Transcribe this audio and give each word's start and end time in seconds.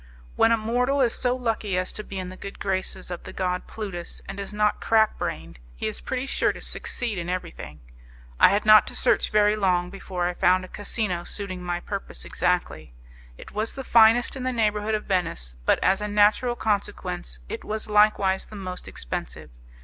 When 0.35 0.51
a 0.51 0.57
mortal 0.57 0.99
is 0.99 1.13
so 1.13 1.35
lucky 1.35 1.77
as 1.77 1.93
to 1.93 2.03
be 2.03 2.17
in 2.17 2.29
the 2.29 2.35
good 2.35 2.57
graces 2.57 3.11
of 3.11 3.21
the 3.21 3.31
god 3.31 3.67
Plutus, 3.67 4.19
and 4.27 4.39
is 4.39 4.51
not 4.51 4.81
crackbrained, 4.81 5.59
he 5.75 5.85
is 5.85 6.01
pretty 6.01 6.25
sure 6.25 6.51
to 6.51 6.59
succeed 6.59 7.19
in 7.19 7.29
everything: 7.29 7.81
I 8.39 8.49
had 8.49 8.65
not 8.65 8.87
to 8.87 8.95
search 8.95 9.29
very 9.29 9.55
long 9.55 9.91
before 9.91 10.25
I 10.25 10.33
found 10.33 10.65
a 10.65 10.69
casino 10.69 11.23
suiting 11.23 11.61
my 11.61 11.81
purpose 11.81 12.25
exactly. 12.25 12.95
It 13.37 13.51
was 13.51 13.75
the 13.75 13.83
finest 13.83 14.35
in 14.35 14.41
the 14.41 14.51
neighbourhood 14.51 14.95
of 14.95 15.05
Venice, 15.05 15.55
but, 15.67 15.77
as 15.83 16.01
a 16.01 16.07
natural 16.07 16.55
consequence, 16.55 17.39
it 17.47 17.63
was 17.63 17.87
likewise 17.87 18.47
the 18.47 18.55
most 18.55 18.87
expensive. 18.87 19.51